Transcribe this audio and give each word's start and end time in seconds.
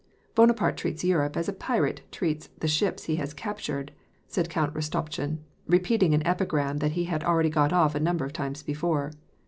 "Bonaparte 0.33 0.77
treats 0.77 1.03
Europe 1.03 1.37
as 1.37 1.47
a 1.47 1.53
pirate 1.53 2.01
treats 2.09 2.49
the 2.57 2.67
ships 2.67 3.03
he 3.03 3.17
has 3.17 3.35
captured," 3.35 3.91
said 4.27 4.49
Count 4.49 4.73
Rostopchin, 4.73 5.37
repeating 5.67 6.15
an 6.15 6.25
epigram 6.25 6.77
that 6.79 6.93
he 6.93 7.03
had 7.03 7.23
already 7.23 7.51
got 7.51 7.71
off 7.71 7.93
a 7.93 7.99
number 7.99 8.25
of 8.25 8.33
times 8.33 8.63
before. 8.63 9.11